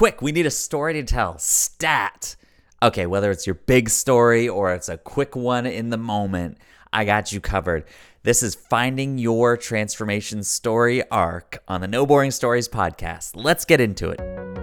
Quick, 0.00 0.22
we 0.22 0.32
need 0.32 0.46
a 0.46 0.50
story 0.50 0.94
to 0.94 1.02
tell. 1.02 1.36
Stat. 1.36 2.34
Okay, 2.82 3.04
whether 3.04 3.30
it's 3.30 3.46
your 3.46 3.56
big 3.56 3.90
story 3.90 4.48
or 4.48 4.72
it's 4.72 4.88
a 4.88 4.96
quick 4.96 5.36
one 5.36 5.66
in 5.66 5.90
the 5.90 5.98
moment, 5.98 6.56
I 6.90 7.04
got 7.04 7.32
you 7.32 7.40
covered. 7.42 7.84
This 8.22 8.42
is 8.42 8.54
Finding 8.54 9.18
Your 9.18 9.58
Transformation 9.58 10.42
Story 10.42 11.06
Arc 11.10 11.62
on 11.68 11.82
the 11.82 11.86
No 11.86 12.06
Boring 12.06 12.30
Stories 12.30 12.66
podcast. 12.66 13.32
Let's 13.34 13.66
get 13.66 13.78
into 13.78 14.08
it. 14.08 14.59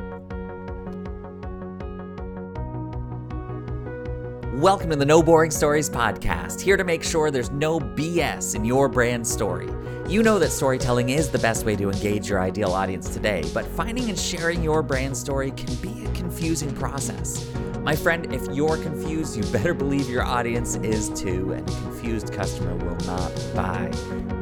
Welcome 4.58 4.90
to 4.90 4.96
the 4.96 5.06
No 5.06 5.22
Boring 5.22 5.52
Stories 5.52 5.88
podcast, 5.88 6.60
here 6.60 6.78
to 6.78 6.84
make 6.84 7.04
sure 7.04 7.30
there's 7.30 7.52
no 7.52 7.80
BS 7.80 8.56
in 8.56 8.66
your 8.66 8.90
brand 8.90 9.28
story. 9.28 9.70
You 10.10 10.24
know 10.24 10.40
that 10.40 10.50
storytelling 10.50 11.10
is 11.10 11.30
the 11.30 11.38
best 11.38 11.64
way 11.64 11.76
to 11.76 11.92
engage 11.92 12.28
your 12.28 12.42
ideal 12.42 12.72
audience 12.72 13.14
today, 13.14 13.48
but 13.54 13.68
finding 13.68 14.10
and 14.10 14.18
sharing 14.18 14.64
your 14.64 14.82
brand 14.82 15.16
story 15.16 15.52
can 15.52 15.76
be 15.76 16.04
a 16.06 16.12
confusing 16.14 16.74
process. 16.74 17.48
My 17.82 17.96
friend, 17.96 18.34
if 18.34 18.48
you're 18.52 18.78
confused, 18.78 19.38
you 19.38 19.44
better 19.54 19.76
believe 19.76 20.10
your 20.10 20.24
audience 20.24 20.74
is 20.78 21.10
too, 21.10 21.54
and 21.54 21.70
a 21.70 21.74
confused 21.74 22.34
customer 22.34 22.76
will 22.78 22.98
not 23.06 23.32
buy. 23.54 23.92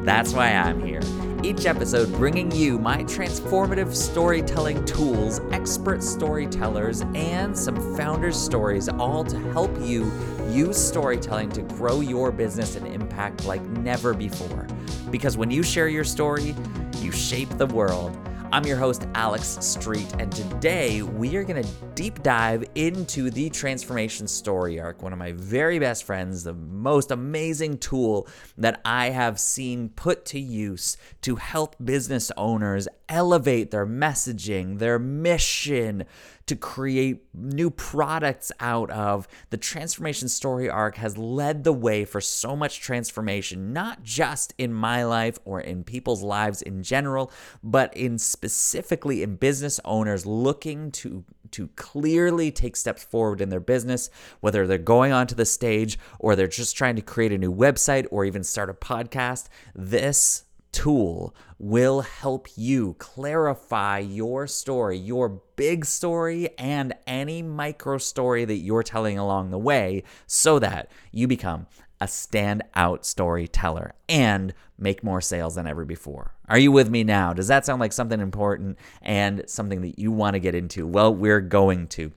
That's 0.02 0.32
why 0.32 0.52
I'm 0.52 0.82
here. 0.82 1.02
Each 1.46 1.64
episode 1.64 2.10
bringing 2.14 2.50
you 2.50 2.76
my 2.76 3.04
transformative 3.04 3.94
storytelling 3.94 4.84
tools, 4.84 5.40
expert 5.52 6.02
storytellers, 6.02 7.02
and 7.14 7.56
some 7.56 7.96
founders' 7.96 8.36
stories, 8.36 8.88
all 8.88 9.22
to 9.22 9.38
help 9.52 9.70
you 9.80 10.10
use 10.50 10.76
storytelling 10.76 11.50
to 11.50 11.62
grow 11.62 12.00
your 12.00 12.32
business 12.32 12.74
and 12.74 12.84
impact 12.88 13.44
like 13.44 13.62
never 13.62 14.12
before. 14.12 14.66
Because 15.12 15.36
when 15.36 15.52
you 15.52 15.62
share 15.62 15.86
your 15.86 16.02
story, 16.02 16.52
you 16.98 17.12
shape 17.12 17.50
the 17.58 17.66
world. 17.66 18.18
I'm 18.52 18.64
your 18.64 18.76
host, 18.76 19.08
Alex 19.14 19.58
Street, 19.60 20.06
and 20.20 20.30
today 20.30 21.02
we 21.02 21.34
are 21.36 21.42
going 21.42 21.62
to 21.62 21.68
deep 21.96 22.22
dive 22.22 22.64
into 22.76 23.28
the 23.28 23.50
transformation 23.50 24.28
story 24.28 24.78
arc, 24.78 25.02
one 25.02 25.12
of 25.12 25.18
my 25.18 25.32
very 25.32 25.80
best 25.80 26.04
friends, 26.04 26.44
the 26.44 26.54
most 26.54 27.10
amazing 27.10 27.78
tool 27.78 28.28
that 28.56 28.80
I 28.84 29.10
have 29.10 29.40
seen 29.40 29.88
put 29.88 30.24
to 30.26 30.38
use 30.38 30.96
to 31.22 31.36
help 31.36 31.74
business 31.84 32.30
owners 32.36 32.86
elevate 33.08 33.72
their 33.72 33.86
messaging, 33.86 34.78
their 34.78 35.00
mission, 35.00 36.04
to 36.46 36.56
create 36.56 37.24
new 37.34 37.70
products 37.70 38.52
out 38.60 38.90
of. 38.90 39.26
The 39.50 39.56
transformation 39.56 40.28
story 40.28 40.70
arc 40.70 40.96
has 40.96 41.18
led 41.18 41.64
the 41.64 41.72
way 41.72 42.04
for 42.04 42.20
so 42.20 42.56
much 42.56 42.80
transformation, 42.80 43.72
not 43.72 44.02
just 44.02 44.54
in 44.56 44.72
my 44.72 45.04
life 45.04 45.38
or 45.44 45.60
in 45.60 45.84
people's 45.84 46.22
lives 46.22 46.62
in 46.62 46.82
general, 46.82 47.32
but 47.62 47.96
in 47.96 48.18
specifically 48.18 49.22
in 49.22 49.36
business 49.36 49.80
owners 49.84 50.24
looking 50.24 50.90
to 50.92 51.24
to 51.52 51.68
clearly 51.76 52.50
take 52.50 52.76
steps 52.76 53.04
forward 53.04 53.40
in 53.40 53.50
their 53.50 53.60
business, 53.60 54.10
whether 54.40 54.66
they're 54.66 54.78
going 54.78 55.12
onto 55.12 55.34
the 55.34 55.44
stage 55.44 55.96
or 56.18 56.34
they're 56.34 56.48
just 56.48 56.76
trying 56.76 56.96
to 56.96 57.02
create 57.02 57.32
a 57.32 57.38
new 57.38 57.54
website 57.54 58.06
or 58.10 58.24
even 58.24 58.42
start 58.42 58.68
a 58.68 58.74
podcast. 58.74 59.48
This 59.72 60.42
tool 60.76 61.34
will 61.58 62.02
help 62.02 62.48
you 62.54 62.94
clarify 62.98 63.98
your 63.98 64.46
story, 64.46 64.98
your 64.98 65.40
big 65.56 65.86
story, 65.86 66.50
and 66.58 66.94
any 67.06 67.40
micro 67.40 67.96
story 67.96 68.44
that 68.44 68.56
you're 68.56 68.82
telling 68.82 69.16
along 69.16 69.50
the 69.50 69.58
way 69.58 70.02
so 70.26 70.58
that 70.58 70.90
you 71.12 71.26
become 71.26 71.66
a 71.98 72.04
standout 72.04 73.06
storyteller 73.06 73.94
and 74.06 74.52
make 74.78 75.02
more 75.02 75.22
sales 75.22 75.54
than 75.54 75.66
ever 75.66 75.86
before. 75.86 76.34
Are 76.46 76.58
you 76.58 76.70
with 76.70 76.90
me 76.90 77.04
now? 77.04 77.32
Does 77.32 77.48
that 77.48 77.64
sound 77.64 77.80
like 77.80 77.94
something 77.94 78.20
important 78.20 78.78
and 79.00 79.44
something 79.46 79.80
that 79.80 79.98
you 79.98 80.12
want 80.12 80.34
to 80.34 80.40
get 80.40 80.54
into? 80.54 80.86
Well, 80.86 81.14
we're 81.14 81.40
going 81.40 81.88
to. 81.88 82.12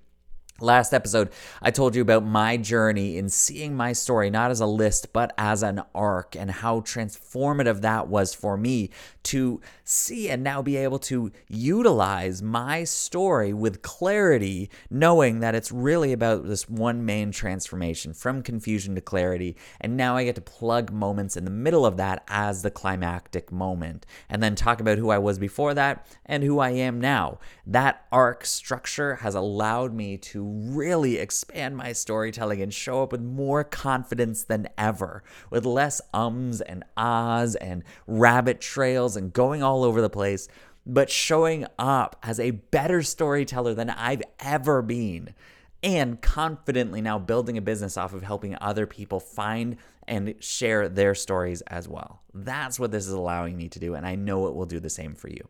Last 0.61 0.93
episode, 0.93 1.29
I 1.61 1.71
told 1.71 1.95
you 1.95 2.01
about 2.01 2.25
my 2.25 2.57
journey 2.57 3.17
in 3.17 3.29
seeing 3.29 3.75
my 3.75 3.93
story 3.93 4.29
not 4.29 4.51
as 4.51 4.59
a 4.59 4.65
list, 4.65 5.13
but 5.13 5.33
as 5.37 5.63
an 5.63 5.81
arc, 5.95 6.35
and 6.35 6.51
how 6.51 6.81
transformative 6.81 7.81
that 7.81 8.07
was 8.09 8.33
for 8.33 8.57
me 8.57 8.89
to 9.23 9.61
see 9.83 10.29
and 10.29 10.43
now 10.43 10.61
be 10.61 10.75
able 10.75 10.99
to 10.99 11.31
utilize 11.47 12.41
my 12.41 12.83
story 12.83 13.53
with 13.53 13.81
clarity, 13.81 14.69
knowing 14.89 15.39
that 15.39 15.55
it's 15.55 15.71
really 15.71 16.11
about 16.11 16.45
this 16.45 16.67
one 16.67 17.05
main 17.05 17.31
transformation 17.31 18.13
from 18.13 18.41
confusion 18.41 18.95
to 18.95 19.01
clarity. 19.01 19.55
And 19.79 19.95
now 19.95 20.17
I 20.17 20.25
get 20.25 20.35
to 20.35 20.41
plug 20.41 20.91
moments 20.91 21.37
in 21.37 21.45
the 21.45 21.51
middle 21.51 21.85
of 21.85 21.97
that 21.97 22.23
as 22.27 22.63
the 22.63 22.71
climactic 22.71 23.51
moment, 23.51 24.05
and 24.29 24.43
then 24.43 24.55
talk 24.55 24.81
about 24.81 24.97
who 24.97 25.09
I 25.09 25.19
was 25.19 25.39
before 25.39 25.73
that 25.75 26.05
and 26.25 26.43
who 26.43 26.59
I 26.59 26.71
am 26.71 26.99
now. 26.99 27.39
That 27.65 28.05
arc 28.11 28.45
structure 28.45 29.15
has 29.15 29.35
allowed 29.35 29.93
me 29.93 30.17
to 30.17 30.48
really 30.73 31.17
expand 31.17 31.77
my 31.77 31.93
storytelling 31.93 32.61
and 32.61 32.73
show 32.73 33.03
up 33.03 33.11
with 33.11 33.21
more 33.21 33.63
confidence 33.63 34.43
than 34.43 34.67
ever, 34.77 35.23
with 35.49 35.65
less 35.65 36.01
ums 36.13 36.61
and 36.61 36.83
ahs 36.97 37.55
and 37.55 37.83
rabbit 38.07 38.61
trails 38.61 39.15
and 39.15 39.33
going 39.33 39.63
all 39.63 39.83
over 39.83 40.01
the 40.01 40.09
place, 40.09 40.47
but 40.85 41.09
showing 41.09 41.65
up 41.77 42.15
as 42.23 42.39
a 42.39 42.51
better 42.51 43.01
storyteller 43.03 43.73
than 43.73 43.89
I've 43.89 44.23
ever 44.39 44.81
been. 44.81 45.33
And 45.81 46.21
confidently 46.21 47.01
now 47.01 47.19
building 47.19 47.57
a 47.57 47.61
business 47.61 47.95
off 47.95 48.13
of 48.13 48.21
helping 48.21 48.57
other 48.59 48.85
people 48.85 49.21
find 49.21 49.77
and 50.07 50.35
share 50.39 50.89
their 50.89 51.15
stories 51.15 51.61
as 51.67 51.87
well. 51.87 52.21
That's 52.33 52.79
what 52.79 52.91
this 52.91 53.07
is 53.07 53.13
allowing 53.13 53.55
me 53.55 53.69
to 53.69 53.79
do. 53.79 53.93
And 53.93 54.05
I 54.05 54.15
know 54.15 54.47
it 54.47 54.55
will 54.55 54.65
do 54.65 54.79
the 54.81 54.89
same 54.89 55.15
for 55.15 55.29
you. 55.29 55.47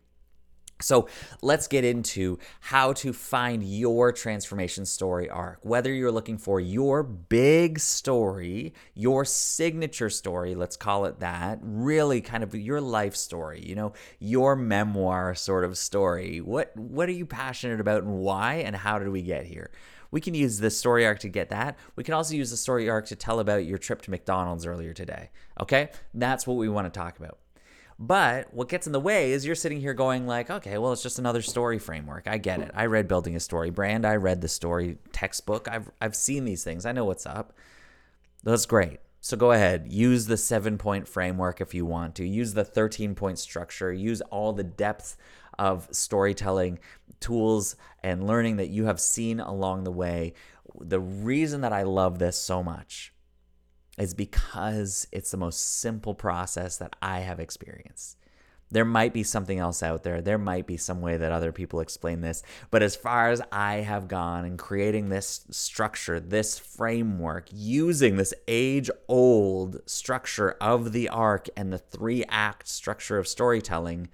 So 0.81 1.09
let's 1.41 1.67
get 1.67 1.83
into 1.83 2.39
how 2.61 2.93
to 2.93 3.11
find 3.11 3.63
your 3.63 4.13
transformation 4.13 4.85
story 4.85 5.29
arc. 5.29 5.59
Whether 5.63 5.93
you're 5.93 6.11
looking 6.11 6.37
for 6.37 6.61
your 6.61 7.03
big 7.03 7.79
story, 7.79 8.73
your 8.93 9.25
signature 9.25 10.09
story, 10.09 10.55
let's 10.55 10.77
call 10.77 11.03
it 11.05 11.19
that, 11.19 11.59
really 11.61 12.21
kind 12.21 12.43
of 12.43 12.55
your 12.55 12.79
life 12.79 13.17
story, 13.17 13.61
you 13.65 13.75
know, 13.75 13.91
your 14.19 14.55
memoir 14.55 15.35
sort 15.35 15.65
of 15.65 15.77
story. 15.77 16.39
What 16.39 16.75
what 16.77 17.09
are 17.09 17.13
you 17.13 17.25
passionate 17.25 17.81
about 17.81 18.03
and 18.03 18.19
why 18.19 18.55
and 18.55 18.75
how 18.75 18.99
did 18.99 19.09
we 19.09 19.21
get 19.21 19.45
here? 19.45 19.71
We 20.11 20.21
can 20.21 20.33
use 20.33 20.59
the 20.59 20.71
story 20.71 21.05
arc 21.05 21.19
to 21.19 21.29
get 21.29 21.49
that. 21.49 21.77
We 21.95 22.03
can 22.03 22.13
also 22.13 22.35
use 22.35 22.51
the 22.51 22.57
story 22.57 22.89
arc 22.89 23.07
to 23.07 23.15
tell 23.15 23.39
about 23.39 23.65
your 23.65 23.77
trip 23.77 24.01
to 24.03 24.11
McDonald's 24.11 24.65
earlier 24.65 24.93
today. 24.93 25.29
Okay? 25.59 25.89
That's 26.13 26.47
what 26.47 26.57
we 26.57 26.69
want 26.69 26.91
to 26.91 26.97
talk 26.97 27.19
about. 27.19 27.37
But 28.01 28.53
what 28.53 28.69
gets 28.69 28.87
in 28.87 28.93
the 28.93 28.99
way 28.99 29.33
is 29.33 29.45
you're 29.45 29.55
sitting 29.55 29.81
here 29.81 29.93
going 29.93 30.25
like, 30.25 30.49
okay, 30.49 30.77
well, 30.77 30.93
it's 30.93 31.03
just 31.03 31.19
another 31.19 31.41
story 31.41 31.79
framework. 31.79 32.29
I 32.29 32.37
get 32.37 32.61
it. 32.61 32.71
I 32.73 32.85
read 32.85 33.09
building 33.09 33.35
a 33.35 33.41
story 33.41 33.71
brand. 33.71 34.05
I 34.05 34.15
read 34.15 34.39
the 34.39 34.47
story 34.47 34.97
textbook. 35.11 35.67
I've 35.69 35.91
I've 35.99 36.15
seen 36.15 36.45
these 36.45 36.63
things. 36.63 36.85
I 36.85 36.93
know 36.93 37.03
what's 37.03 37.25
up. 37.25 37.53
That's 38.41 38.65
great. 38.65 39.01
So 39.19 39.35
go 39.35 39.51
ahead, 39.51 39.91
use 39.91 40.27
the 40.27 40.37
seven 40.37 40.77
point 40.77 41.09
framework 41.09 41.59
if 41.59 41.73
you 41.73 41.85
want 41.85 42.15
to. 42.15 42.25
Use 42.25 42.53
the 42.53 42.63
13 42.63 43.15
point 43.15 43.37
structure. 43.37 43.91
Use 43.91 44.21
all 44.21 44.53
the 44.53 44.63
depth 44.63 45.17
of 45.57 45.89
storytelling 45.91 46.79
tools 47.19 47.75
and 48.01 48.25
learning 48.25 48.55
that 48.57 48.69
you 48.69 48.85
have 48.85 49.01
seen 49.01 49.41
along 49.41 49.83
the 49.83 49.91
way. 49.91 50.33
The 50.79 51.01
reason 51.01 51.59
that 51.61 51.73
I 51.73 51.83
love 51.83 52.17
this 52.17 52.37
so 52.37 52.63
much 52.63 53.11
is 53.99 54.13
because 54.13 55.07
it's 55.11 55.31
the 55.31 55.37
most 55.37 55.79
simple 55.79 56.15
process 56.15 56.77
that 56.77 56.95
I 57.01 57.19
have 57.19 57.39
experienced. 57.39 58.17
There 58.71 58.85
might 58.85 59.13
be 59.13 59.23
something 59.23 59.57
else 59.57 59.81
out 59.81 60.03
there. 60.03 60.21
There 60.21 60.37
might 60.37 60.67
be 60.67 60.77
some 60.77 61.01
way 61.01 61.17
that 61.17 61.31
other 61.31 61.51
people 61.51 61.79
explain 61.79 62.21
this. 62.21 62.43
But 62.69 62.83
as 62.83 62.95
far 62.95 63.31
as 63.31 63.41
I 63.51 63.77
have 63.77 64.07
gone 64.07 64.45
in 64.45 64.57
creating 64.57 65.09
this 65.09 65.45
structure, 65.49 66.19
this 66.19 66.59
framework, 66.59 67.49
using 67.51 68.17
this 68.17 68.33
age 68.47 68.91
old 69.07 69.81
structure 69.87 70.51
of 70.61 70.91
the 70.91 71.09
arc 71.09 71.47
and 71.57 71.73
the 71.73 71.79
three 71.79 72.23
act 72.29 72.67
structure 72.67 73.17
of 73.17 73.27
storytelling, 73.27 74.09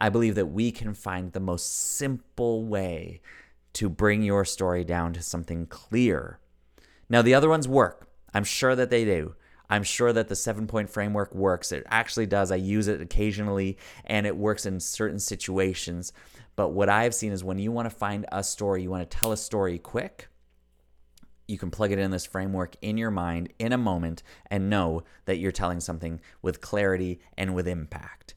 I 0.00 0.08
believe 0.08 0.34
that 0.34 0.46
we 0.46 0.72
can 0.72 0.92
find 0.92 1.32
the 1.32 1.40
most 1.40 1.96
simple 1.96 2.64
way 2.64 3.20
to 3.74 3.88
bring 3.88 4.22
your 4.22 4.44
story 4.44 4.82
down 4.82 5.12
to 5.12 5.22
something 5.22 5.66
clear. 5.66 6.40
Now, 7.08 7.22
the 7.22 7.34
other 7.34 7.48
ones 7.48 7.68
work. 7.68 8.08
I'm 8.36 8.44
sure 8.44 8.76
that 8.76 8.90
they 8.90 9.06
do. 9.06 9.34
I'm 9.70 9.82
sure 9.82 10.12
that 10.12 10.28
the 10.28 10.36
seven 10.36 10.66
point 10.66 10.90
framework 10.90 11.34
works. 11.34 11.72
It 11.72 11.84
actually 11.86 12.26
does. 12.26 12.52
I 12.52 12.56
use 12.56 12.86
it 12.86 13.00
occasionally 13.00 13.78
and 14.04 14.26
it 14.26 14.36
works 14.36 14.66
in 14.66 14.78
certain 14.78 15.18
situations. 15.18 16.12
But 16.54 16.74
what 16.74 16.90
I've 16.90 17.14
seen 17.14 17.32
is 17.32 17.42
when 17.42 17.58
you 17.58 17.72
want 17.72 17.88
to 17.88 17.96
find 17.96 18.26
a 18.30 18.44
story, 18.44 18.82
you 18.82 18.90
want 18.90 19.10
to 19.10 19.16
tell 19.16 19.32
a 19.32 19.38
story 19.38 19.78
quick, 19.78 20.28
you 21.48 21.56
can 21.56 21.70
plug 21.70 21.92
it 21.92 21.98
in 21.98 22.10
this 22.10 22.26
framework 22.26 22.76
in 22.82 22.98
your 22.98 23.10
mind 23.10 23.54
in 23.58 23.72
a 23.72 23.78
moment 23.78 24.22
and 24.50 24.68
know 24.68 25.04
that 25.24 25.38
you're 25.38 25.50
telling 25.50 25.80
something 25.80 26.20
with 26.42 26.60
clarity 26.60 27.20
and 27.38 27.54
with 27.54 27.66
impact. 27.66 28.34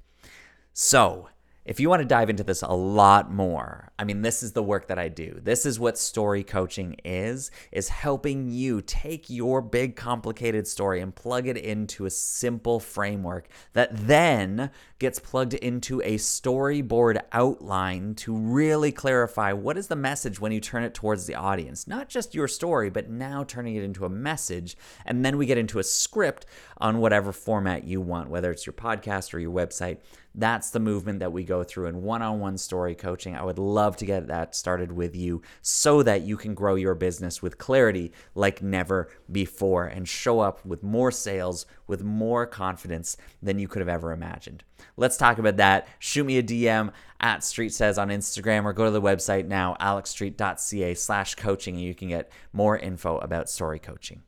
So, 0.71 1.27
If 1.69 1.79
you 1.79 1.87
want 1.87 1.99
to 1.99 2.07
dive 2.07 2.31
into 2.31 2.43
this 2.43 2.63
a 2.63 2.73
lot 2.73 3.31
more, 3.31 3.91
I 3.99 4.03
mean 4.03 4.23
this 4.23 4.41
is 4.41 4.53
the 4.53 4.63
work 4.63 4.87
that 4.87 4.97
I 4.97 5.07
do. 5.07 5.39
This 5.39 5.67
is 5.67 5.79
what 5.79 5.99
story 5.99 6.43
coaching 6.43 6.95
is 7.05 7.51
is 7.71 7.89
helping 7.89 8.49
you 8.49 8.81
take 8.81 9.29
your 9.29 9.61
big 9.61 9.95
complicated 9.95 10.67
story 10.67 10.99
and 10.99 11.13
plug 11.13 11.45
it 11.45 11.57
into 11.57 12.07
a 12.07 12.09
simple 12.09 12.79
framework 12.79 13.49
that 13.73 13.91
then 13.93 14.71
gets 14.97 15.19
plugged 15.19 15.53
into 15.53 16.01
a 16.01 16.15
storyboard 16.15 17.21
outline 17.33 18.15
to 18.15 18.35
really 18.35 18.91
clarify 18.91 19.53
what 19.53 19.77
is 19.77 19.89
the 19.89 19.95
message 19.95 20.39
when 20.41 20.51
you 20.51 20.59
turn 20.59 20.81
it 20.81 20.95
towards 20.95 21.27
the 21.27 21.35
audience. 21.35 21.87
Not 21.87 22.09
just 22.09 22.33
your 22.33 22.47
story, 22.47 22.89
but 22.89 23.11
now 23.11 23.43
turning 23.43 23.75
it 23.75 23.83
into 23.83 24.05
a 24.05 24.09
message 24.09 24.75
and 25.05 25.23
then 25.23 25.37
we 25.37 25.45
get 25.45 25.59
into 25.59 25.77
a 25.77 25.83
script 25.83 26.47
on 26.79 26.97
whatever 26.97 27.31
format 27.31 27.83
you 27.83 28.01
want, 28.01 28.31
whether 28.31 28.49
it's 28.49 28.65
your 28.65 28.73
podcast 28.73 29.35
or 29.35 29.39
your 29.39 29.53
website. 29.53 29.99
That's 30.39 30.69
the 30.69 30.79
movement 30.79 31.19
that 31.19 31.33
we 31.33 31.43
go 31.43 31.65
through 31.65 31.87
in 31.87 32.01
one 32.01 32.21
on 32.21 32.39
one 32.39 32.57
story 32.57 32.95
coaching. 32.95 33.35
I 33.35 33.43
would 33.43 33.59
love 33.59 33.97
to 33.97 34.05
get 34.05 34.27
that 34.27 34.55
started 34.55 34.89
with 34.89 35.13
you 35.13 35.41
so 35.61 36.01
that 36.03 36.21
you 36.21 36.37
can 36.37 36.53
grow 36.53 36.75
your 36.75 36.95
business 36.95 37.41
with 37.41 37.57
clarity 37.57 38.13
like 38.35 38.61
never 38.61 39.09
before 39.29 39.87
and 39.87 40.07
show 40.07 40.39
up 40.39 40.65
with 40.65 40.81
more 40.81 41.11
sales, 41.11 41.65
with 41.87 42.03
more 42.03 42.45
confidence 42.45 43.17
than 43.43 43.59
you 43.59 43.67
could 43.67 43.81
have 43.81 43.89
ever 43.89 44.13
imagined. 44.13 44.63
Let's 44.95 45.17
talk 45.17 45.39
about 45.39 45.57
that. 45.57 45.89
Shoot 45.99 46.23
me 46.23 46.37
a 46.37 46.43
DM 46.43 46.93
at 47.19 47.43
Street 47.43 47.73
Says 47.73 47.97
on 47.97 48.07
Instagram 48.07 48.63
or 48.63 48.71
go 48.71 48.85
to 48.85 48.91
the 48.91 49.01
website 49.01 49.45
now, 49.45 49.75
alexstreet.ca 49.81 50.93
slash 50.93 51.35
coaching, 51.35 51.75
and 51.75 51.83
you 51.83 51.93
can 51.93 52.07
get 52.07 52.31
more 52.53 52.77
info 52.77 53.17
about 53.17 53.49
story 53.49 53.79
coaching. 53.79 54.21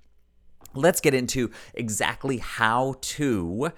Let's 0.73 0.99
get 0.99 1.13
into 1.13 1.51
exactly 1.73 2.39
how 2.39 2.95
to 2.99 3.71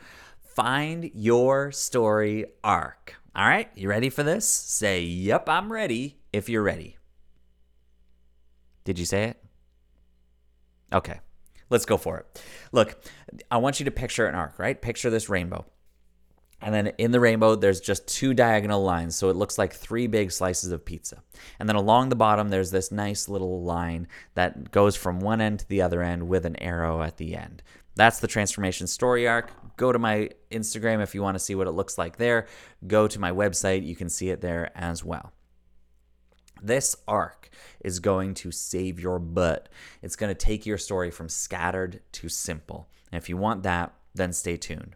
Find 0.55 1.09
your 1.15 1.71
story 1.71 2.45
arc. 2.63 3.15
All 3.35 3.47
right, 3.47 3.69
you 3.75 3.89
ready 3.89 4.09
for 4.09 4.21
this? 4.21 4.47
Say, 4.47 5.01
Yep, 5.01 5.49
I'm 5.49 5.71
ready 5.71 6.19
if 6.31 6.47
you're 6.47 6.61
ready. 6.61 6.97
Did 8.83 8.99
you 8.99 9.05
say 9.05 9.25
it? 9.25 9.43
Okay, 10.93 11.19
let's 11.71 11.85
go 11.85 11.97
for 11.97 12.19
it. 12.19 12.43
Look, 12.71 13.03
I 13.49 13.57
want 13.57 13.79
you 13.79 13.85
to 13.85 13.91
picture 13.91 14.27
an 14.27 14.35
arc, 14.35 14.59
right? 14.59 14.79
Picture 14.79 15.09
this 15.09 15.27
rainbow. 15.27 15.65
And 16.61 16.73
then 16.73 16.87
in 16.97 17.11
the 17.11 17.19
rainbow, 17.19 17.55
there's 17.55 17.81
just 17.81 18.07
two 18.07 18.33
diagonal 18.33 18.83
lines. 18.83 19.15
So 19.15 19.29
it 19.29 19.35
looks 19.35 19.57
like 19.57 19.73
three 19.73 20.07
big 20.07 20.31
slices 20.31 20.71
of 20.71 20.85
pizza. 20.85 21.21
And 21.59 21.67
then 21.67 21.75
along 21.75 22.09
the 22.09 22.15
bottom, 22.15 22.49
there's 22.49 22.71
this 22.71 22.91
nice 22.91 23.27
little 23.27 23.63
line 23.63 24.07
that 24.35 24.71
goes 24.71 24.95
from 24.95 25.19
one 25.19 25.41
end 25.41 25.59
to 25.59 25.67
the 25.67 25.81
other 25.81 26.01
end 26.01 26.29
with 26.29 26.45
an 26.45 26.61
arrow 26.61 27.01
at 27.01 27.17
the 27.17 27.35
end. 27.35 27.63
That's 27.95 28.19
the 28.19 28.27
transformation 28.27 28.87
story 28.87 29.27
arc. 29.27 29.51
Go 29.77 29.91
to 29.91 29.99
my 29.99 30.29
Instagram 30.51 31.01
if 31.01 31.15
you 31.15 31.21
want 31.21 31.35
to 31.35 31.43
see 31.43 31.55
what 31.55 31.67
it 31.67 31.71
looks 31.71 31.97
like 31.97 32.17
there. 32.17 32.47
Go 32.85 33.07
to 33.07 33.19
my 33.19 33.31
website, 33.31 33.85
you 33.85 33.95
can 33.95 34.09
see 34.09 34.29
it 34.29 34.41
there 34.41 34.71
as 34.75 35.03
well. 35.03 35.31
This 36.61 36.95
arc 37.07 37.49
is 37.81 37.99
going 37.99 38.35
to 38.35 38.51
save 38.51 38.99
your 38.99 39.19
butt. 39.19 39.67
It's 40.01 40.15
going 40.15 40.29
to 40.29 40.35
take 40.35 40.65
your 40.65 40.77
story 40.77 41.11
from 41.11 41.27
scattered 41.27 42.01
to 42.13 42.29
simple. 42.29 42.87
And 43.11 43.21
if 43.21 43.27
you 43.27 43.35
want 43.35 43.63
that, 43.63 43.93
then 44.15 44.31
stay 44.31 44.55
tuned. 44.55 44.95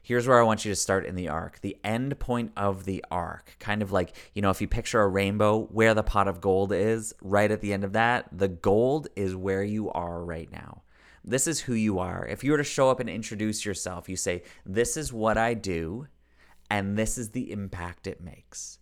Here's 0.00 0.26
where 0.26 0.40
I 0.40 0.44
want 0.44 0.64
you 0.64 0.72
to 0.72 0.76
start 0.76 1.04
in 1.04 1.16
the 1.16 1.28
arc. 1.28 1.60
The 1.60 1.76
end 1.84 2.18
point 2.18 2.52
of 2.56 2.84
the 2.84 3.04
arc, 3.10 3.56
kind 3.58 3.82
of 3.82 3.92
like, 3.92 4.16
you 4.32 4.40
know, 4.40 4.50
if 4.50 4.60
you 4.60 4.68
picture 4.68 5.02
a 5.02 5.08
rainbow, 5.08 5.66
where 5.66 5.92
the 5.92 6.02
pot 6.02 6.28
of 6.28 6.40
gold 6.40 6.72
is, 6.72 7.12
right 7.20 7.50
at 7.50 7.60
the 7.60 7.72
end 7.72 7.84
of 7.84 7.92
that, 7.92 8.28
the 8.32 8.48
gold 8.48 9.08
is 9.16 9.34
where 9.34 9.62
you 9.62 9.90
are 9.90 10.24
right 10.24 10.50
now. 10.50 10.82
This 11.28 11.46
is 11.46 11.60
who 11.60 11.74
you 11.74 11.98
are. 11.98 12.26
If 12.26 12.42
you 12.42 12.52
were 12.52 12.58
to 12.58 12.64
show 12.64 12.90
up 12.90 13.00
and 13.00 13.08
introduce 13.08 13.64
yourself, 13.64 14.08
you 14.08 14.16
say, 14.16 14.42
This 14.64 14.96
is 14.96 15.12
what 15.12 15.38
I 15.38 15.54
do, 15.54 16.06
and 16.70 16.96
this 16.96 17.18
is 17.18 17.30
the 17.30 17.52
impact 17.52 18.06
it 18.06 18.20
makes. 18.20 18.78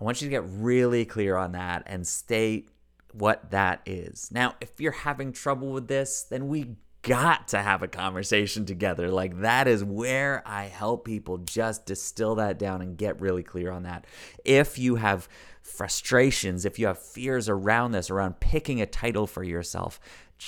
I 0.00 0.04
want 0.04 0.20
you 0.20 0.26
to 0.26 0.30
get 0.30 0.44
really 0.46 1.04
clear 1.04 1.36
on 1.36 1.52
that 1.52 1.82
and 1.86 2.06
state 2.06 2.68
what 3.12 3.50
that 3.50 3.80
is. 3.86 4.30
Now, 4.32 4.54
if 4.60 4.80
you're 4.80 4.92
having 4.92 5.32
trouble 5.32 5.72
with 5.72 5.88
this, 5.88 6.22
then 6.22 6.48
we 6.48 6.76
got 7.02 7.48
to 7.48 7.58
have 7.58 7.82
a 7.82 7.88
conversation 7.88 8.64
together. 8.64 9.10
Like, 9.10 9.40
that 9.40 9.66
is 9.66 9.82
where 9.84 10.42
I 10.46 10.64
help 10.64 11.04
people 11.04 11.38
just 11.38 11.84
distill 11.84 12.36
that 12.36 12.58
down 12.58 12.80
and 12.80 12.96
get 12.96 13.20
really 13.20 13.42
clear 13.42 13.70
on 13.70 13.82
that. 13.82 14.06
If 14.44 14.78
you 14.78 14.96
have 14.96 15.28
frustrations, 15.62 16.64
if 16.64 16.78
you 16.78 16.86
have 16.86 16.98
fears 16.98 17.48
around 17.48 17.92
this, 17.92 18.10
around 18.10 18.40
picking 18.40 18.80
a 18.80 18.86
title 18.86 19.26
for 19.26 19.42
yourself, 19.42 20.00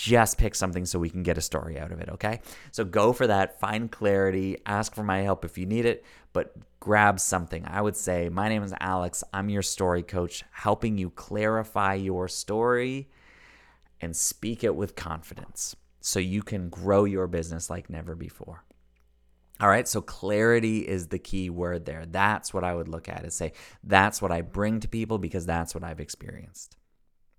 just 0.03 0.39
pick 0.39 0.57
something 0.57 0.85
so 0.85 0.99
we 0.99 1.09
can 1.09 1.23
get 1.23 1.39
a 1.39 1.41
story 1.41 1.79
out 1.79 1.93
of 1.93 2.01
it, 2.01 2.09
okay? 2.09 2.41
So 2.73 2.85
go 2.85 3.13
for 3.13 3.29
that, 3.29 3.61
find 3.61 3.91
clarity, 3.91 4.59
ask 4.67 4.93
for 4.93 5.05
my 5.05 5.21
help 5.21 5.45
if 5.45 5.57
you 5.57 5.67
need 5.67 5.87
it, 5.87 6.05
but 6.33 6.53
grab 6.81 7.21
something. 7.21 7.65
I 7.65 7.81
would 7.81 7.97
say, 7.97 8.29
My 8.29 8.49
name 8.49 8.65
is 8.65 8.75
Alex. 8.81 9.23
I'm 9.33 9.49
your 9.49 9.63
story 9.63 10.03
coach, 10.03 10.43
helping 10.51 10.99
you 10.99 11.11
clarify 11.11 11.95
your 11.95 12.27
story 12.27 13.09
and 14.01 14.17
speak 14.17 14.65
it 14.65 14.75
with 14.75 14.97
confidence 14.97 15.77
so 16.01 16.19
you 16.19 16.43
can 16.43 16.69
grow 16.71 17.05
your 17.05 17.29
business 17.29 17.71
like 17.71 17.89
never 17.89 18.17
before. 18.17 18.65
All 19.61 19.69
right, 19.69 19.87
so 19.87 20.03
clarity 20.03 20.81
is 20.81 21.07
the 21.07 21.21
key 21.21 21.49
word 21.51 21.87
there. 21.87 22.05
That's 22.05 22.53
what 22.53 22.65
I 22.65 22.75
would 22.75 22.89
look 22.89 23.09
at 23.09 23.23
and 23.23 23.33
say, 23.33 23.53
that's 23.85 24.21
what 24.21 24.33
I 24.33 24.41
bring 24.41 24.81
to 24.81 24.89
people 24.89 25.19
because 25.19 25.47
that's 25.47 25.73
what 25.73 25.85
I've 25.85 26.01
experienced. 26.01 26.77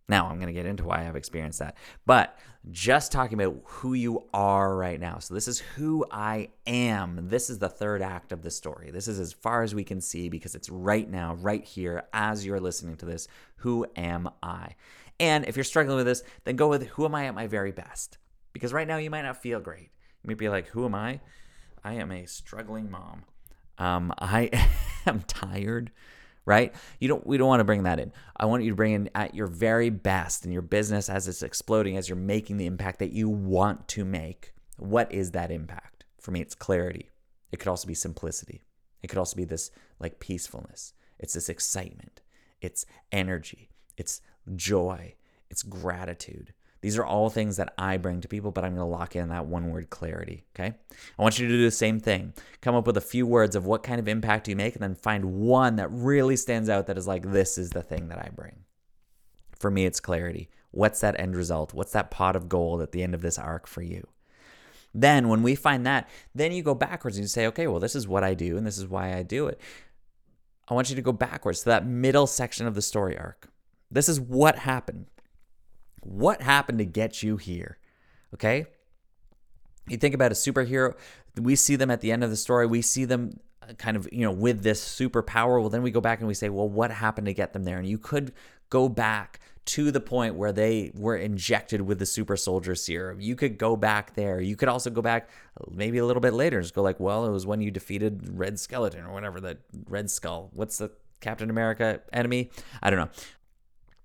Now, 0.07 0.28
I'm 0.28 0.36
going 0.36 0.48
to 0.48 0.54
get 0.54 0.68
into 0.68 0.84
why 0.84 1.07
I've 1.07 1.16
experienced 1.16 1.60
that. 1.60 1.78
But 2.06 2.38
just 2.72 3.12
talking 3.12 3.40
about 3.42 3.60
who 3.63 3.94
you 3.94 4.24
are 4.34 4.75
right 4.75 5.00
now. 5.00 5.18
So, 5.18 5.34
this 5.34 5.48
is 5.48 5.60
who 5.60 6.06
I 6.12 6.50
am. 6.68 7.28
This 7.30 7.50
is 7.50 7.57
the 7.57 7.69
third 7.69 8.02
act 8.04 8.31
of 8.31 8.44
the 8.44 8.52
story. 8.52 8.92
This 8.92 9.07
is 9.07 9.19
as 9.19 9.34
far 9.34 9.63
as 9.63 9.74
we 9.74 9.84
can 9.84 10.02
see 10.02 10.30
because 10.30 10.54
it's 10.54 10.69
right 10.69 11.10
now, 11.10 11.36
right 11.36 11.63
here, 11.63 12.04
as 12.13 12.46
you're 12.46 12.60
listening 12.60 12.98
to 12.98 13.06
this. 13.06 13.28
Who 13.57 13.86
am 13.96 14.30
I? 14.44 14.75
And 15.19 15.46
if 15.46 15.56
you're 15.56 15.63
struggling 15.63 15.98
with 15.98 16.06
this, 16.06 16.24
then 16.44 16.56
go 16.56 16.68
with 16.68 16.88
who 16.90 17.06
am 17.06 17.16
I 17.16 17.25
at 17.25 17.36
my 17.36 17.48
very 17.48 17.72
best? 17.72 18.18
Because 18.54 18.74
right 18.74 18.88
now 18.88 18.98
you 18.98 19.10
might 19.10 19.24
not 19.24 19.42
feel 19.42 19.60
great. 19.60 19.90
You 20.24 20.28
might 20.28 20.38
be 20.38 20.50
like, 20.50 20.68
who 20.68 20.86
am 20.86 20.96
I? 20.96 21.22
I 21.84 21.94
am 21.94 22.12
a 22.12 22.25
struggling 22.25 22.92
mom. 22.92 23.24
Um, 23.78 24.13
I 24.18 24.50
am 25.06 25.22
tired 25.22 25.92
right? 26.45 26.74
You 27.00 27.07
don't 27.07 27.25
we 27.25 27.38
don't 27.38 27.47
want 27.47 27.59
to 27.59 27.65
bring 27.65 27.83
that 27.83 28.00
in. 28.00 28.12
I 28.38 28.45
want 28.45 28.63
you 28.63 28.69
to 28.69 28.75
bring 28.75 28.94
in 28.94 29.09
at 29.15 29.36
your 29.36 29.47
very 29.47 29.89
best 29.89 30.45
in 30.45 30.51
your 30.51 30.62
business 30.62 31.09
as 31.09 31.27
it's 31.27 31.44
exploding, 31.44 31.97
as 31.97 32.07
you're 32.07 32.15
making 32.15 32.57
the 32.57 32.65
impact 32.65 33.00
that 33.00 33.12
you 33.12 33.30
want 33.30 33.88
to 33.89 34.06
make. 34.06 34.53
What 34.77 35.12
is 35.12 35.31
that 35.31 35.51
impact? 35.51 36.06
For 36.19 36.31
me, 36.31 36.42
it's 36.42 36.56
clarity. 36.56 37.09
It 37.51 37.57
could 37.57 37.69
also 37.69 37.88
be 37.88 37.94
simplicity. 37.94 38.65
It 39.01 39.07
could 39.07 39.19
also 39.19 39.36
be 39.36 39.45
this 39.45 39.71
like 40.00 40.19
peacefulness. 40.19 40.94
It's 41.19 41.33
this 41.33 41.50
excitement. 41.50 42.21
It's 42.62 42.86
energy. 43.12 43.69
It's 43.98 44.21
joy. 44.56 45.15
It's 45.50 45.63
gratitude. 45.63 46.53
These 46.86 47.00
are 47.00 47.04
all 47.04 47.32
things 47.32 47.58
that 47.58 47.74
I 47.80 47.98
bring 47.98 48.22
to 48.22 48.28
people, 48.28 48.52
but 48.52 48.64
I'm 48.64 48.76
going 48.76 48.86
to 48.88 48.96
lock 48.96 49.16
in 49.16 49.30
that 49.30 49.48
one 49.48 49.72
word 49.72 49.90
clarity. 49.90 50.44
Okay. 50.54 50.76
I 51.18 51.24
want 51.24 51.40
you 51.40 51.48
to 51.48 51.52
do 51.52 51.64
the 51.64 51.72
same 51.72 52.00
thing. 52.00 52.34
Come 52.62 52.76
up 52.76 52.86
with 52.86 52.96
a 52.96 53.02
few 53.02 53.26
words 53.26 53.56
of 53.56 53.66
what 53.66 53.82
kind 53.82 54.00
of 54.00 54.08
impact 54.08 54.48
you 54.48 54.56
make, 54.56 54.76
and 54.76 54.84
then 54.84 54.94
find 54.94 55.34
one 55.34 55.78
that 55.78 55.90
really 55.90 56.36
stands 56.36 56.70
out 56.70 56.86
that 56.86 57.00
is 57.00 57.08
like, 57.08 57.32
this 57.32 57.58
is 57.58 57.72
the 57.72 57.82
thing 57.82 58.10
that 58.10 58.20
I 58.20 58.30
bring. 58.36 58.66
For 59.58 59.72
me, 59.72 59.88
it's 59.88 60.00
clarity. 60.00 60.48
What's 60.70 61.00
that 61.00 61.20
end 61.20 61.36
result? 61.36 61.74
What's 61.74 61.94
that 61.94 62.12
pot 62.12 62.36
of 62.36 62.48
gold 62.48 62.84
at 62.84 62.92
the 62.92 63.01
end 63.01 63.15
of 63.15 63.24
this 63.24 63.39
arc 63.39 63.65
for 63.65 63.82
you? 63.82 64.06
Then, 64.94 65.27
when 65.27 65.42
we 65.42 65.56
find 65.56 65.88
that, 65.88 66.08
then 66.36 66.51
you 66.51 66.62
go 66.62 66.75
backwards 66.75 67.18
and 67.18 67.24
you 67.24 67.30
say, 67.30 67.48
okay, 67.48 67.65
well, 67.65 67.80
this 67.80 67.96
is 67.96 68.08
what 68.08 68.24
I 68.24 68.36
do, 68.36 68.58
and 68.58 68.68
this 68.68 68.77
is 68.77 68.86
why 68.86 69.18
I 69.18 69.24
do 69.24 69.48
it. 69.48 69.60
I 70.68 70.75
want 70.75 70.92
you 70.92 70.96
to 70.96 71.01
go 71.01 71.13
backwards 71.13 71.62
to 71.62 71.70
that 71.70 71.88
middle 71.88 72.27
section 72.27 72.68
of 72.68 72.75
the 72.75 72.84
story 72.84 73.18
arc. 73.18 73.50
This 73.89 74.08
is 74.08 74.20
what 74.20 74.60
happened. 74.60 75.08
What 76.05 76.41
happened 76.41 76.77
to 76.77 76.85
get 76.85 77.24
you 77.24 77.38
here? 77.38 77.77
Okay? 78.33 78.67
You 79.88 79.97
think 79.97 80.13
about 80.15 80.31
a 80.31 80.35
superhero, 80.35 80.95
we 81.35 81.55
see 81.55 81.75
them 81.75 81.91
at 81.91 82.01
the 82.01 82.12
end 82.12 82.24
of 82.24 82.29
the 82.29 82.35
story, 82.35 82.67
we 82.67 82.81
see 82.81 83.05
them 83.05 83.39
uh, 83.62 83.74
kind 83.74 83.97
of, 83.97 84.07
you 84.12 84.21
know, 84.21 84.31
with 84.31 84.62
this 84.63 84.83
superpower. 84.83 85.59
Well, 85.59 85.69
then 85.69 85.83
we 85.83 85.91
go 85.91 86.01
back 86.01 86.19
and 86.19 86.27
we 86.27 86.33
say, 86.33 86.50
well, 86.50 86.69
what 86.69 86.91
happened 86.91 87.25
to 87.27 87.33
get 87.33 87.53
them 87.53 87.63
there? 87.63 87.77
And 87.77 87.88
you 87.88 87.97
could 87.97 88.33
go 88.69 88.88
back 88.88 89.39
to 89.65 89.89
the 89.89 90.00
point 90.00 90.35
where 90.35 90.51
they 90.51 90.91
were 90.93 91.15
injected 91.15 91.81
with 91.81 91.97
the 91.97 92.05
super 92.05 92.38
soldier 92.38 92.75
serum. 92.75 93.19
You 93.19 93.35
could 93.35 93.57
go 93.57 93.75
back 93.75 94.13
there. 94.13 94.39
You 94.39 94.55
could 94.55 94.69
also 94.69 94.91
go 94.91 95.01
back 95.01 95.29
maybe 95.71 95.97
a 95.97 96.05
little 96.05 96.21
bit 96.21 96.33
later 96.33 96.57
and 96.57 96.63
just 96.63 96.75
go 96.75 96.83
like, 96.83 97.00
well, 97.00 97.25
it 97.25 97.31
was 97.31 97.47
when 97.47 97.62
you 97.62 97.71
defeated 97.71 98.29
Red 98.38 98.59
Skeleton 98.59 99.05
or 99.05 99.12
whatever 99.12 99.41
the 99.41 99.57
Red 99.89 100.12
Skull. 100.12 100.51
What's 100.53 100.77
the 100.77 100.91
Captain 101.19 101.50
America 101.50 102.01
enemy? 102.13 102.51
I 102.83 102.91
don't 102.91 103.00
know. 103.00 103.09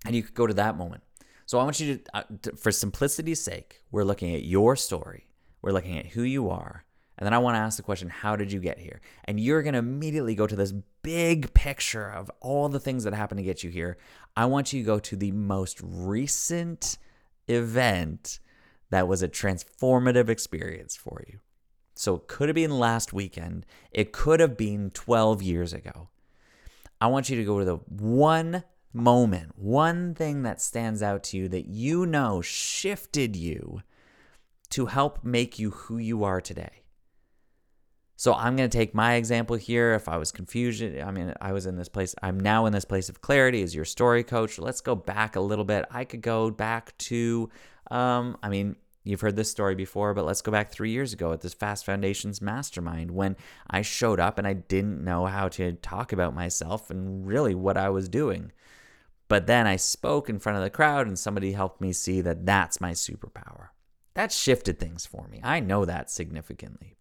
And 0.06 0.16
you 0.16 0.22
could 0.22 0.34
go 0.34 0.46
to 0.46 0.54
that 0.54 0.78
moment. 0.78 1.02
So 1.50 1.58
I 1.58 1.64
want 1.64 1.80
you 1.80 1.96
to, 1.96 2.16
uh, 2.16 2.22
to, 2.42 2.52
for 2.54 2.70
simplicity's 2.70 3.42
sake, 3.42 3.82
we're 3.90 4.04
looking 4.04 4.36
at 4.36 4.44
your 4.44 4.76
story. 4.76 5.26
We're 5.62 5.72
looking 5.72 5.98
at 5.98 6.06
who 6.06 6.22
you 6.22 6.48
are. 6.48 6.84
And 7.18 7.26
then 7.26 7.34
I 7.34 7.38
want 7.38 7.56
to 7.56 7.58
ask 7.58 7.76
the 7.76 7.82
question, 7.82 8.08
how 8.08 8.36
did 8.36 8.52
you 8.52 8.60
get 8.60 8.78
here? 8.78 9.00
And 9.24 9.40
you're 9.40 9.64
going 9.64 9.72
to 9.72 9.80
immediately 9.80 10.36
go 10.36 10.46
to 10.46 10.54
this 10.54 10.72
big 11.02 11.52
picture 11.52 12.08
of 12.08 12.30
all 12.40 12.68
the 12.68 12.78
things 12.78 13.02
that 13.02 13.14
happened 13.14 13.38
to 13.38 13.42
get 13.42 13.64
you 13.64 13.70
here. 13.70 13.98
I 14.36 14.44
want 14.44 14.72
you 14.72 14.80
to 14.80 14.86
go 14.86 15.00
to 15.00 15.16
the 15.16 15.32
most 15.32 15.80
recent 15.82 16.98
event 17.48 18.38
that 18.90 19.08
was 19.08 19.20
a 19.20 19.28
transformative 19.28 20.28
experience 20.28 20.94
for 20.94 21.24
you. 21.26 21.40
So 21.96 22.14
it 22.14 22.28
could 22.28 22.48
have 22.48 22.54
been 22.54 22.78
last 22.78 23.12
weekend, 23.12 23.66
it 23.90 24.12
could 24.12 24.38
have 24.38 24.56
been 24.56 24.92
12 24.92 25.42
years 25.42 25.72
ago. 25.72 26.10
I 27.00 27.08
want 27.08 27.28
you 27.28 27.36
to 27.38 27.44
go 27.44 27.58
to 27.58 27.64
the 27.64 27.78
one 27.88 28.62
moment, 28.92 29.52
one 29.56 30.14
thing 30.14 30.42
that 30.42 30.60
stands 30.60 31.02
out 31.02 31.22
to 31.24 31.36
you 31.36 31.48
that 31.48 31.66
you 31.66 32.06
know 32.06 32.40
shifted 32.40 33.36
you 33.36 33.82
to 34.70 34.86
help 34.86 35.24
make 35.24 35.58
you 35.58 35.70
who 35.70 35.98
you 35.98 36.24
are 36.24 36.40
today. 36.40 36.82
So 38.16 38.34
I'm 38.34 38.54
going 38.54 38.68
to 38.68 38.76
take 38.76 38.94
my 38.94 39.14
example 39.14 39.56
here. 39.56 39.94
If 39.94 40.06
I 40.08 40.18
was 40.18 40.30
confused, 40.30 40.82
I 40.82 41.10
mean, 41.10 41.32
I 41.40 41.52
was 41.52 41.64
in 41.64 41.76
this 41.76 41.88
place. 41.88 42.14
I'm 42.22 42.38
now 42.38 42.66
in 42.66 42.72
this 42.72 42.84
place 42.84 43.08
of 43.08 43.22
clarity 43.22 43.62
as 43.62 43.74
your 43.74 43.86
story 43.86 44.22
coach. 44.22 44.58
Let's 44.58 44.82
go 44.82 44.94
back 44.94 45.36
a 45.36 45.40
little 45.40 45.64
bit. 45.64 45.86
I 45.90 46.04
could 46.04 46.20
go 46.20 46.50
back 46.50 46.96
to, 46.98 47.48
um, 47.90 48.36
I 48.42 48.50
mean, 48.50 48.76
You've 49.02 49.22
heard 49.22 49.36
this 49.36 49.50
story 49.50 49.74
before, 49.74 50.12
but 50.12 50.26
let's 50.26 50.42
go 50.42 50.52
back 50.52 50.70
three 50.70 50.90
years 50.90 51.14
ago 51.14 51.32
at 51.32 51.40
this 51.40 51.54
Fast 51.54 51.86
Foundations 51.86 52.42
Mastermind 52.42 53.12
when 53.12 53.34
I 53.68 53.80
showed 53.80 54.20
up 54.20 54.36
and 54.36 54.46
I 54.46 54.52
didn't 54.52 55.02
know 55.02 55.24
how 55.24 55.48
to 55.48 55.72
talk 55.72 56.12
about 56.12 56.34
myself 56.34 56.90
and 56.90 57.26
really 57.26 57.54
what 57.54 57.78
I 57.78 57.88
was 57.88 58.10
doing. 58.10 58.52
But 59.30 59.46
then 59.46 59.64
I 59.68 59.76
spoke 59.76 60.28
in 60.28 60.40
front 60.40 60.58
of 60.58 60.64
the 60.64 60.70
crowd 60.70 61.06
and 61.06 61.16
somebody 61.16 61.52
helped 61.52 61.80
me 61.80 61.92
see 61.92 62.20
that 62.20 62.44
that's 62.44 62.80
my 62.80 62.90
superpower. 62.90 63.68
That 64.14 64.32
shifted 64.32 64.80
things 64.80 65.06
for 65.06 65.28
me. 65.28 65.40
I 65.44 65.60
know 65.60 65.84
that 65.84 66.10
significantly. 66.10 66.96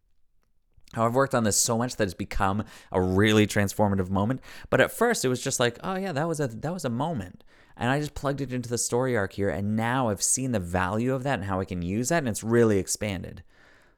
I've 0.94 1.16
worked 1.16 1.34
on 1.34 1.44
this 1.44 1.60
so 1.60 1.76
much 1.76 1.96
that 1.96 2.04
it's 2.04 2.14
become 2.14 2.66
a 2.92 3.02
really 3.02 3.48
transformative 3.48 4.12
moment. 4.12 4.42
But 4.70 4.80
at 4.80 4.92
first, 4.92 5.26
it 5.26 5.30
was 5.30 5.42
just 5.42 5.60
like, 5.60 5.80
oh 5.84 5.96
yeah, 5.96 6.12
that 6.12 6.28
was 6.28 6.40
a 6.40 6.48
that 6.48 6.72
was 6.72 6.86
a 6.86 6.90
moment, 6.90 7.44
and 7.76 7.90
I 7.90 8.00
just 8.00 8.14
plugged 8.14 8.42
it 8.42 8.54
into 8.54 8.70
the 8.70 8.78
story 8.78 9.18
arc 9.18 9.34
here, 9.34 9.50
and 9.50 9.76
now 9.76 10.10
I've 10.10 10.22
seen 10.22 10.52
the 10.52 10.60
value 10.60 11.16
of 11.16 11.24
that 11.24 11.40
and 11.40 11.46
how 11.46 11.60
I 11.60 11.66
can 11.66 11.82
use 11.82 12.10
that, 12.10 12.20
and 12.20 12.28
it's 12.28 12.44
really 12.44 12.78
expanded. 12.78 13.44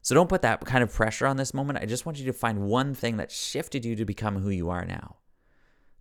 So 0.02 0.16
don't 0.16 0.30
put 0.30 0.42
that 0.42 0.66
kind 0.66 0.84
of 0.84 0.94
pressure 0.94 1.28
on 1.28 1.36
this 1.36 1.54
moment. 1.54 1.80
I 1.80 1.86
just 1.86 2.06
want 2.06 2.18
you 2.18 2.26
to 2.26 2.34
find 2.34 2.62
one 2.62 2.94
thing 2.94 3.18
that 3.18 3.32
shifted 3.32 3.84
you 3.84 3.96
to 3.98 4.06
become 4.06 4.38
who 4.38 4.50
you 4.50 4.70
are 4.70 4.86
now. 4.86 5.18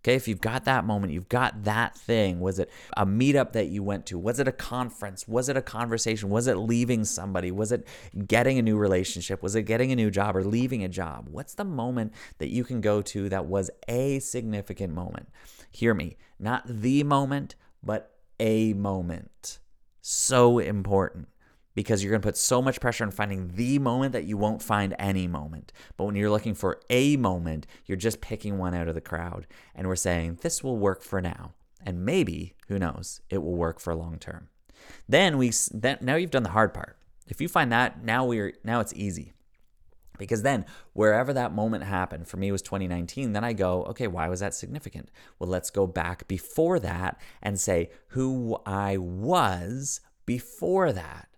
Okay, 0.03 0.15
if 0.15 0.27
you've 0.27 0.41
got 0.41 0.65
that 0.65 0.87
moment, 0.87 1.13
you've 1.13 1.29
got 1.29 1.65
that 1.65 1.95
thing. 1.95 2.41
Was 2.41 2.59
it 2.59 2.71
a 2.97 3.05
meetup 3.05 3.53
that 3.53 3.69
you 3.69 3.83
went 3.83 4.07
to? 4.07 4.19
Was 4.19 4.41
it 4.41 4.49
a 4.49 4.53
conference? 4.53 5.29
Was 5.29 5.51
it 5.51 5.59
a 5.59 5.63
conversation? 5.63 6.31
Was 6.31 6.47
it 6.47 6.57
leaving 6.57 7.05
somebody? 7.05 7.51
Was 7.51 7.71
it 7.71 7.87
getting 8.27 8.59
a 8.59 8.63
new 8.63 8.79
relationship? 8.79 9.43
Was 9.43 9.55
it 9.55 9.65
getting 9.65 9.93
a 9.93 9.97
new 9.97 10.11
job 10.11 10.37
or 10.37 10.43
leaving 10.43 10.83
a 10.83 10.89
job? 10.89 11.29
What's 11.31 11.53
the 11.53 11.65
moment 11.65 12.15
that 12.39 12.49
you 12.49 12.65
can 12.65 12.81
go 12.81 13.03
to 13.03 13.29
that 13.29 13.45
was 13.45 13.71
a 13.89 14.21
significant 14.21 14.95
moment? 14.95 15.29
Hear 15.71 15.93
me, 15.93 16.17
not 16.39 16.63
the 16.67 17.05
moment, 17.05 17.55
but 17.83 18.17
a 18.39 18.73
moment. 18.73 19.59
So 20.01 20.59
important 20.59 21.29
because 21.75 22.03
you're 22.03 22.11
going 22.11 22.23
to 22.23 22.29
put 22.29 22.37
so 22.37 22.61
much 22.61 22.81
pressure 22.81 23.05
on 23.05 23.11
finding 23.11 23.49
the 23.55 23.79
moment 23.79 24.13
that 24.13 24.25
you 24.25 24.37
won't 24.37 24.63
find 24.63 24.95
any 24.99 25.27
moment. 25.27 25.73
But 25.97 26.05
when 26.05 26.17
you're 26.17 26.31
looking 26.31 26.55
for 26.55 26.81
a 26.91 27.17
moment, 27.17 27.67
you're 27.87 27.97
just 27.97 28.21
picking 28.21 28.59
one 28.59 28.75
out 28.75 28.89
of 28.89 28.95
the 28.95 29.01
crowd. 29.01 29.47
And 29.75 29.87
we're 29.87 29.97
saying, 29.97 30.39
this 30.43 30.65
will 30.65 30.77
work 30.77 31.03
for 31.03 31.21
now. 31.21 31.55
And 31.85 32.05
maybe, 32.05 32.55
who 32.69 32.79
knows, 32.79 33.21
it 33.31 33.39
will 33.39 33.55
work 33.55 33.81
for 33.81 33.95
long 33.95 34.19
term. 34.19 34.49
Then 35.09 35.39
we 35.39 35.53
then 35.73 35.99
now 36.01 36.17
you've 36.17 36.31
done 36.31 36.43
the 36.43 36.51
hard 36.51 36.75
part. 36.75 36.97
If 37.29 37.41
you 37.41 37.49
find 37.49 37.71
that, 37.73 38.03
now 38.05 38.25
we're 38.25 38.55
now 38.65 38.81
it's 38.81 38.93
easy. 38.95 39.33
Because 40.19 40.43
then, 40.43 40.67
wherever 40.93 41.33
that 41.33 41.55
moment 41.55 41.85
happened, 41.85 42.29
for 42.29 42.37
me 42.37 42.53
was 42.53 42.61
2019, 42.61 43.33
then 43.33 43.43
I 43.43 43.55
go, 43.55 43.85
okay, 43.85 44.07
why 44.07 44.29
was 44.29 44.41
that 44.41 44.53
significant? 44.53 45.11
Well, 45.39 45.49
let's 45.49 45.71
go 45.71 45.87
back 45.87 46.29
before 46.29 46.79
that 46.81 47.19
and 47.41 47.59
say 47.59 47.89
who 48.09 48.59
I 48.67 48.99
was 48.99 50.03
before 50.27 50.93
that. 50.93 51.30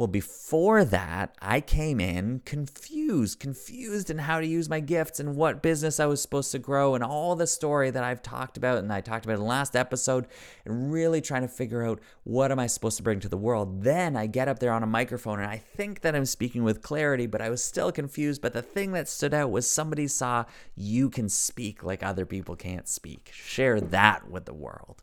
Well, 0.00 0.06
before 0.06 0.82
that, 0.82 1.36
I 1.42 1.60
came 1.60 2.00
in 2.00 2.40
confused, 2.46 3.38
confused 3.38 4.08
in 4.08 4.16
how 4.16 4.40
to 4.40 4.46
use 4.46 4.66
my 4.66 4.80
gifts 4.80 5.20
and 5.20 5.36
what 5.36 5.62
business 5.62 6.00
I 6.00 6.06
was 6.06 6.22
supposed 6.22 6.52
to 6.52 6.58
grow 6.58 6.94
and 6.94 7.04
all 7.04 7.36
the 7.36 7.46
story 7.46 7.90
that 7.90 8.02
I've 8.02 8.22
talked 8.22 8.56
about 8.56 8.78
and 8.78 8.90
I 8.90 9.02
talked 9.02 9.26
about 9.26 9.34
in 9.34 9.40
the 9.40 9.46
last 9.46 9.76
episode 9.76 10.26
and 10.64 10.90
really 10.90 11.20
trying 11.20 11.42
to 11.42 11.48
figure 11.48 11.84
out 11.84 12.00
what 12.24 12.50
am 12.50 12.58
I 12.58 12.66
supposed 12.66 12.96
to 12.96 13.02
bring 13.02 13.20
to 13.20 13.28
the 13.28 13.36
world. 13.36 13.82
Then 13.82 14.16
I 14.16 14.26
get 14.26 14.48
up 14.48 14.58
there 14.58 14.72
on 14.72 14.82
a 14.82 14.86
microphone 14.86 15.38
and 15.38 15.50
I 15.50 15.58
think 15.58 16.00
that 16.00 16.16
I'm 16.16 16.24
speaking 16.24 16.64
with 16.64 16.80
clarity, 16.80 17.26
but 17.26 17.42
I 17.42 17.50
was 17.50 17.62
still 17.62 17.92
confused. 17.92 18.40
But 18.40 18.54
the 18.54 18.62
thing 18.62 18.92
that 18.92 19.06
stood 19.06 19.34
out 19.34 19.50
was 19.50 19.68
somebody 19.68 20.06
saw 20.06 20.46
you 20.74 21.10
can 21.10 21.28
speak 21.28 21.82
like 21.82 22.02
other 22.02 22.24
people 22.24 22.56
can't 22.56 22.88
speak. 22.88 23.32
Share 23.34 23.82
that 23.82 24.30
with 24.30 24.46
the 24.46 24.54
world. 24.54 25.02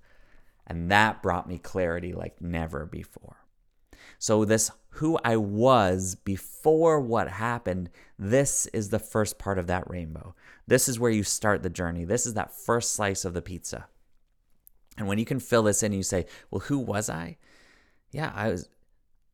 And 0.65 0.89
that 0.89 1.21
brought 1.21 1.47
me 1.47 1.59
clarity 1.59 2.13
like 2.13 2.41
never 2.41 2.87
before. 2.87 3.37
So, 4.19 4.45
this 4.45 4.71
who 4.89 5.19
I 5.23 5.37
was 5.37 6.15
before 6.15 6.99
what 6.99 7.27
happened, 7.27 7.89
this 8.17 8.65
is 8.67 8.89
the 8.89 8.99
first 8.99 9.37
part 9.37 9.59
of 9.59 9.67
that 9.67 9.89
rainbow. 9.89 10.33
This 10.65 10.87
is 10.87 10.99
where 10.99 11.11
you 11.11 11.23
start 11.23 11.61
the 11.61 11.69
journey. 11.69 12.03
This 12.03 12.25
is 12.25 12.33
that 12.33 12.51
first 12.51 12.93
slice 12.93 13.23
of 13.23 13.33
the 13.33 13.41
pizza. 13.41 13.87
And 14.97 15.07
when 15.07 15.19
you 15.19 15.25
can 15.25 15.39
fill 15.39 15.63
this 15.63 15.83
in, 15.83 15.93
you 15.93 16.03
say, 16.03 16.25
"Well, 16.49 16.61
who 16.61 16.79
was 16.79 17.09
I?" 17.09 17.37
Yeah, 18.11 18.31
I 18.33 18.49
was 18.49 18.69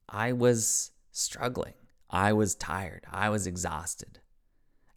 I 0.09 0.33
was 0.33 0.91
struggling. 1.11 1.75
I 2.09 2.33
was 2.33 2.55
tired. 2.55 3.05
I 3.09 3.29
was 3.29 3.47
exhausted. 3.47 4.19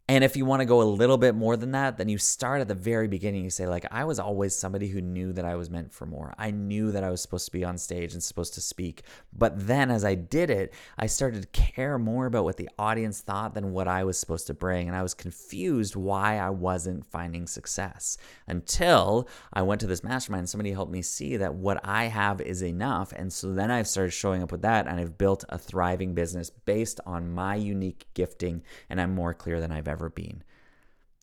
And 0.09 0.23
if 0.23 0.37
you 0.37 0.45
want 0.45 0.61
to 0.61 0.65
go 0.65 0.81
a 0.81 0.83
little 0.83 1.17
bit 1.17 1.35
more 1.35 1.57
than 1.57 1.71
that, 1.71 1.97
then 1.97 2.07
you 2.07 2.17
start 2.17 2.61
at 2.61 2.69
the 2.69 2.73
very 2.73 3.09
beginning. 3.09 3.43
You 3.43 3.49
say, 3.49 3.67
like, 3.67 3.85
I 3.91 4.05
was 4.05 4.19
always 4.19 4.55
somebody 4.55 4.87
who 4.87 5.01
knew 5.01 5.33
that 5.33 5.43
I 5.43 5.55
was 5.55 5.69
meant 5.69 5.91
for 5.91 6.05
more. 6.05 6.33
I 6.37 6.49
knew 6.49 6.93
that 6.93 7.03
I 7.03 7.09
was 7.09 7.21
supposed 7.21 7.45
to 7.47 7.51
be 7.51 7.65
on 7.65 7.77
stage 7.77 8.13
and 8.13 8.23
supposed 8.23 8.53
to 8.53 8.61
speak. 8.61 9.01
But 9.33 9.67
then 9.67 9.91
as 9.91 10.05
I 10.05 10.15
did 10.15 10.49
it, 10.49 10.73
I 10.97 11.07
started 11.07 11.41
to 11.41 11.47
care 11.61 11.99
more 11.99 12.25
about 12.25 12.45
what 12.45 12.55
the 12.55 12.69
audience 12.79 13.19
thought 13.19 13.53
than 13.53 13.73
what 13.73 13.89
I 13.89 14.05
was 14.05 14.17
supposed 14.17 14.47
to 14.47 14.53
bring. 14.53 14.87
And 14.87 14.95
I 14.95 15.03
was 15.03 15.13
confused 15.13 15.97
why 15.97 16.37
I 16.37 16.51
wasn't 16.51 17.05
finding 17.05 17.45
success 17.45 18.17
until 18.47 19.27
I 19.51 19.61
went 19.63 19.81
to 19.81 19.87
this 19.87 20.05
mastermind 20.05 20.47
somebody 20.47 20.71
helped 20.71 20.91
me 20.91 21.01
see 21.01 21.35
that 21.35 21.55
what 21.55 21.81
I 21.83 22.05
have 22.05 22.39
is 22.39 22.63
enough. 22.63 23.11
And 23.11 23.33
so 23.33 23.53
then 23.53 23.71
I've 23.71 23.87
started 23.87 24.11
showing 24.11 24.41
up 24.41 24.53
with 24.53 24.61
that 24.61 24.87
and 24.87 25.01
I've 25.01 25.17
built 25.17 25.43
a 25.49 25.57
thriving 25.57 26.13
business 26.13 26.49
based 26.49 27.01
on 27.05 27.33
my 27.33 27.55
unique 27.55 28.07
gifting. 28.13 28.63
And 28.89 29.01
I'm 29.01 29.13
more 29.13 29.33
clear 29.33 29.59
than 29.59 29.73
I've 29.73 29.87
ever 29.87 29.96
ever 29.97 30.09
been. 30.09 30.43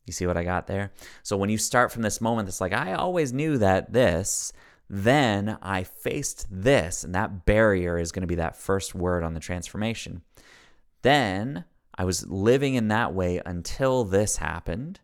You 0.05 0.13
see 0.13 0.27
what 0.27 0.37
I 0.37 0.43
got 0.43 0.67
there? 0.67 0.91
So 1.23 1.37
when 1.37 1.49
you 1.49 1.57
start 1.57 1.91
from 1.91 2.03
this 2.03 2.21
moment, 2.21 2.47
it's 2.49 2.61
like, 2.61 2.73
I 2.73 2.93
always 2.93 3.33
knew 3.33 3.57
that 3.57 3.93
this, 3.93 4.53
then 4.89 5.57
I 5.61 5.83
faced 5.83 6.45
this, 6.51 7.03
and 7.03 7.15
that 7.15 7.45
barrier 7.45 7.97
is 7.97 8.11
going 8.11 8.21
to 8.21 8.27
be 8.27 8.35
that 8.35 8.55
first 8.55 8.93
word 8.93 9.23
on 9.23 9.33
the 9.33 9.39
transformation. 9.39 10.21
Then 11.01 11.65
I 11.97 12.05
was 12.05 12.27
living 12.27 12.75
in 12.75 12.89
that 12.89 13.13
way 13.13 13.41
until 13.45 14.03
this 14.03 14.37
happened. 14.37 14.99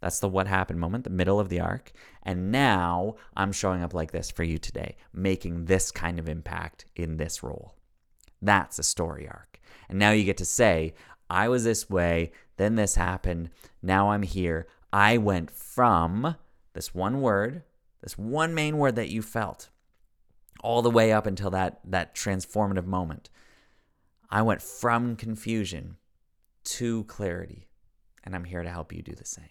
That's 0.00 0.20
the 0.20 0.28
what 0.28 0.48
happened 0.48 0.80
moment, 0.80 1.04
the 1.04 1.10
middle 1.10 1.38
of 1.38 1.48
the 1.48 1.60
arc. 1.60 1.92
And 2.22 2.50
now 2.50 3.14
I'm 3.36 3.52
showing 3.52 3.82
up 3.82 3.94
like 3.94 4.10
this 4.10 4.30
for 4.30 4.42
you 4.42 4.58
today, 4.58 4.96
making 5.12 5.66
this 5.66 5.92
kind 5.92 6.18
of 6.18 6.28
impact 6.28 6.86
in 6.96 7.16
this 7.16 7.42
role. 7.42 7.74
That's 8.42 8.78
a 8.78 8.82
story 8.82 9.28
arc. 9.28 9.60
And 9.88 9.98
now 9.98 10.10
you 10.10 10.24
get 10.24 10.38
to 10.38 10.44
say, 10.44 10.94
I 11.30 11.48
was 11.48 11.64
this 11.64 11.88
way, 11.88 12.32
then 12.56 12.76
this 12.76 12.94
happened, 12.94 13.50
now 13.82 14.10
I'm 14.10 14.22
here. 14.22 14.66
I 14.92 15.18
went 15.18 15.50
from 15.50 16.36
this 16.72 16.94
one 16.94 17.20
word, 17.20 17.62
this 18.02 18.16
one 18.16 18.54
main 18.54 18.78
word 18.78 18.96
that 18.96 19.08
you 19.08 19.22
felt, 19.22 19.70
all 20.62 20.82
the 20.82 20.90
way 20.90 21.12
up 21.12 21.26
until 21.26 21.50
that 21.50 21.80
that 21.84 22.14
transformative 22.14 22.86
moment. 22.86 23.30
I 24.30 24.42
went 24.42 24.62
from 24.62 25.16
confusion 25.16 25.96
to 26.64 27.04
clarity, 27.04 27.68
and 28.22 28.34
I'm 28.34 28.44
here 28.44 28.62
to 28.62 28.70
help 28.70 28.92
you 28.92 29.02
do 29.02 29.12
the 29.12 29.24
same. 29.24 29.44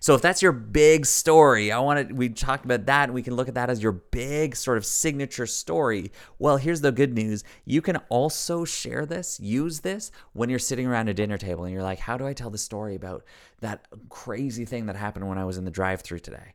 So 0.00 0.14
if 0.14 0.22
that's 0.22 0.42
your 0.42 0.52
big 0.52 1.06
story, 1.06 1.72
I 1.72 1.78
want 1.80 2.08
to 2.08 2.14
we 2.14 2.28
talked 2.28 2.64
about 2.64 2.86
that 2.86 3.04
and 3.04 3.14
we 3.14 3.22
can 3.22 3.34
look 3.34 3.48
at 3.48 3.54
that 3.54 3.70
as 3.70 3.82
your 3.82 3.92
big 3.92 4.56
sort 4.56 4.78
of 4.78 4.86
signature 4.86 5.46
story. 5.46 6.12
Well, 6.38 6.56
here's 6.56 6.80
the 6.80 6.92
good 6.92 7.14
news. 7.14 7.44
You 7.64 7.82
can 7.82 7.96
also 8.08 8.64
share 8.64 9.06
this, 9.06 9.40
use 9.40 9.80
this 9.80 10.10
when 10.32 10.50
you're 10.50 10.58
sitting 10.58 10.86
around 10.86 11.08
a 11.08 11.14
dinner 11.14 11.38
table 11.38 11.64
and 11.64 11.72
you're 11.72 11.82
like, 11.82 12.00
"How 12.00 12.16
do 12.16 12.26
I 12.26 12.32
tell 12.32 12.50
the 12.50 12.58
story 12.58 12.94
about 12.94 13.24
that 13.60 13.86
crazy 14.08 14.64
thing 14.64 14.86
that 14.86 14.96
happened 14.96 15.28
when 15.28 15.38
I 15.38 15.44
was 15.44 15.58
in 15.58 15.64
the 15.64 15.70
drive-through 15.70 16.20
today?" 16.20 16.54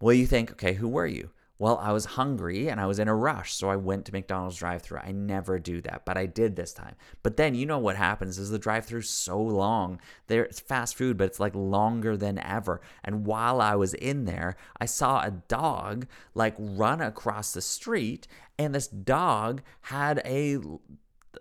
Well, 0.00 0.14
you 0.14 0.26
think, 0.26 0.52
"Okay, 0.52 0.74
who 0.74 0.88
were 0.88 1.06
you?" 1.06 1.30
Well, 1.58 1.78
I 1.78 1.92
was 1.92 2.04
hungry 2.04 2.68
and 2.68 2.80
I 2.80 2.86
was 2.86 2.98
in 2.98 3.06
a 3.06 3.14
rush, 3.14 3.54
so 3.54 3.68
I 3.68 3.76
went 3.76 4.06
to 4.06 4.12
McDonald's 4.12 4.56
drive-through. 4.56 4.98
I 4.98 5.12
never 5.12 5.58
do 5.58 5.80
that, 5.82 6.04
but 6.04 6.16
I 6.16 6.26
did 6.26 6.56
this 6.56 6.72
time. 6.72 6.96
But 7.22 7.36
then 7.36 7.54
you 7.54 7.66
know 7.66 7.78
what 7.78 7.96
happens 7.96 8.36
is 8.38 8.50
the 8.50 8.58
drive-through 8.58 9.02
so 9.02 9.40
long. 9.40 10.00
There 10.26 10.44
it's 10.44 10.58
fast 10.58 10.96
food, 10.96 11.16
but 11.16 11.28
it's 11.28 11.38
like 11.38 11.54
longer 11.54 12.16
than 12.16 12.38
ever. 12.38 12.80
And 13.04 13.26
while 13.26 13.60
I 13.60 13.76
was 13.76 13.94
in 13.94 14.24
there, 14.24 14.56
I 14.80 14.86
saw 14.86 15.22
a 15.22 15.30
dog 15.30 16.06
like 16.34 16.54
run 16.58 17.00
across 17.00 17.52
the 17.52 17.62
street 17.62 18.26
and 18.58 18.74
this 18.74 18.88
dog 18.88 19.62
had 19.82 20.20
a 20.24 20.58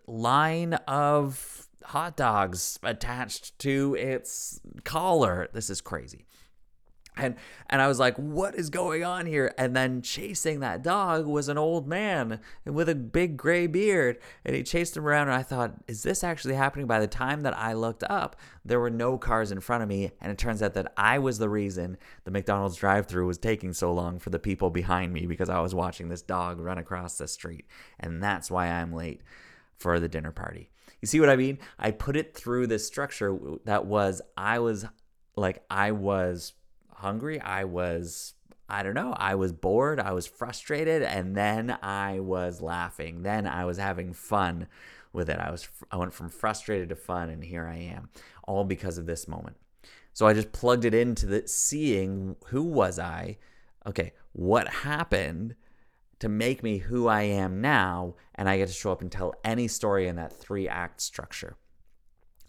line 0.08 0.74
of 0.88 1.68
hot 1.84 2.16
dogs 2.16 2.80
attached 2.84 3.58
to 3.60 3.96
its 3.96 4.62
collar. 4.84 5.50
This 5.54 5.70
is 5.70 5.82
crazy. 5.82 6.26
And 7.18 7.36
and 7.70 7.82
I 7.82 7.88
was 7.88 8.00
like, 8.00 8.16
"What 8.18 8.56
is 8.56 8.70
going 8.70 9.04
on 9.04 9.26
here?" 9.26 9.54
And 9.58 9.76
then 9.76 10.02
chasing 10.02 10.62
that 10.62 10.82
dog 10.82 11.26
was 11.26 11.50
an 11.50 11.58
old 11.58 11.88
man 11.88 12.40
with 12.66 12.88
a 12.88 12.96
big 12.96 13.38
gray 13.38 13.68
beard, 13.68 14.18
and 14.46 14.56
he 14.56 14.64
chased 14.64 14.96
him 14.96 15.06
around. 15.06 15.28
And 15.28 15.36
I 15.36 15.44
thought, 15.44 15.76
"Is 15.88 16.04
this 16.04 16.24
actually 16.24 16.56
happening?" 16.56 16.88
By 16.88 17.00
the 17.00 17.08
time 17.08 17.42
that 17.42 17.58
I 17.58 17.74
looked 17.74 18.04
up, 18.10 18.36
there 18.64 18.80
were 18.80 18.90
no 18.90 19.18
cars 19.18 19.52
in 19.52 19.60
front 19.60 19.84
of 19.84 19.90
me, 19.90 20.12
and 20.22 20.32
it 20.32 20.38
turns 20.38 20.64
out 20.64 20.74
that 20.76 20.94
I 20.96 21.20
was 21.20 21.38
the 21.38 21.50
reason 21.50 21.98
the 22.24 22.32
McDonald's 22.32 22.78
drive-through 22.78 23.28
was 23.28 23.38
taking 23.38 23.74
so 23.74 23.94
long 23.94 24.20
for 24.20 24.30
the 24.30 24.40
people 24.40 24.70
behind 24.70 25.12
me 25.12 25.26
because 25.26 25.50
I 25.50 25.60
was 25.60 25.76
watching 25.76 26.10
this 26.10 26.22
dog 26.22 26.60
run 26.60 26.78
across 26.78 27.18
the 27.18 27.28
street, 27.28 27.68
and 28.00 28.24
that's 28.24 28.50
why 28.50 28.68
I'm 28.68 28.94
late 28.94 29.22
for 29.78 30.00
the 30.00 30.08
dinner 30.08 30.32
party. 30.32 30.70
You 31.02 31.08
see 31.08 31.20
what 31.20 31.30
I 31.30 31.36
mean? 31.36 31.58
I 31.80 31.92
put 31.92 32.16
it 32.16 32.36
through 32.36 32.68
this 32.68 32.86
structure 32.86 33.38
that 33.66 33.86
was 33.86 34.22
I 34.38 34.60
was 34.60 34.86
like 35.36 35.64
I 35.70 35.92
was 35.92 36.54
hungry. 37.02 37.40
I 37.40 37.66
was, 37.66 38.34
I 38.70 38.84
don't 38.84 38.94
know, 38.94 39.14
I 39.18 39.36
was 39.36 39.52
bored. 39.52 40.00
I 40.00 40.14
was 40.14 40.28
frustrated. 40.28 41.02
And 41.04 41.36
then 41.36 41.78
I 41.82 42.20
was 42.20 42.62
laughing. 42.62 43.24
Then 43.24 43.48
I 43.48 43.66
was 43.66 43.78
having 43.78 44.14
fun 44.14 44.68
with 45.14 45.30
it. 45.30 45.40
I 45.40 45.52
was, 45.52 45.68
I 45.92 45.98
went 45.98 46.14
from 46.14 46.30
frustrated 46.30 46.90
to 46.90 46.96
fun. 46.96 47.30
And 47.30 47.44
here 47.44 47.68
I 47.68 47.78
am, 47.78 48.10
all 48.48 48.64
because 48.64 48.98
of 48.98 49.06
this 49.06 49.28
moment. 49.28 49.58
So 50.14 50.28
I 50.28 50.34
just 50.34 50.52
plugged 50.52 50.86
it 50.86 50.94
into 50.94 51.26
the 51.26 51.48
seeing 51.48 52.36
who 52.48 52.64
was 52.64 53.00
I? 53.00 53.38
Okay, 53.86 54.14
what 54.34 54.68
happened 54.68 55.56
to 56.20 56.30
make 56.30 56.64
me 56.64 56.78
who 56.78 57.08
I 57.08 57.24
am 57.24 57.62
now? 57.62 58.16
And 58.36 58.48
I 58.48 58.58
get 58.58 58.68
to 58.68 58.74
show 58.74 58.92
up 58.92 59.02
and 59.02 59.12
tell 59.12 59.34
any 59.44 59.68
story 59.68 60.08
in 60.08 60.18
that 60.18 60.34
three 60.34 60.68
act 60.68 61.02
structure 61.02 61.56